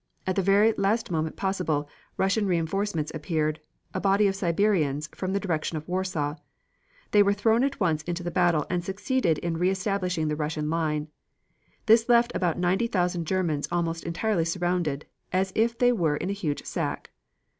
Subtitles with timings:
[0.25, 3.59] At the very last moment possible, Russian reinforcements appeared
[3.93, 6.37] a body of Siberians from the direction of Warsaw.
[7.11, 10.71] They were thrown at once into the battle and succeeded in re establishing the Russian
[10.71, 11.09] line.
[11.85, 16.41] This left about ninety thousand Germans almost entirely surrounded, as if they were in a
[16.41, 17.11] huge sack.